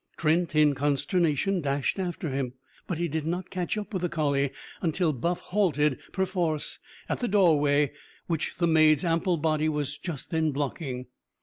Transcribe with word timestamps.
Trent, 0.17 0.55
in 0.55 0.73
consternation, 0.73 1.61
dashed 1.61 1.99
after 1.99 2.29
him. 2.31 2.53
But 2.87 2.97
he 2.97 3.07
did 3.07 3.27
not 3.27 3.51
catch 3.51 3.77
up 3.77 3.93
with 3.93 4.01
the 4.01 4.09
collie 4.09 4.49
until 4.81 5.13
Buff 5.13 5.41
halted, 5.41 5.99
perforce, 6.11 6.79
at 7.07 7.19
the 7.19 7.27
doorway 7.27 7.91
which 8.25 8.55
the 8.57 8.65
maid's 8.65 9.05
ample 9.05 9.37
body 9.37 9.69
was 9.69 9.99
just 9.99 10.31
then 10.31 10.49
blocking. 10.53 11.05